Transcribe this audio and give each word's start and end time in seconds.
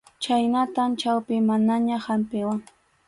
Chhaynatam 0.23 0.89
chaypi 1.01 1.35
mamaña 1.49 1.95
hampiwan. 2.05 2.59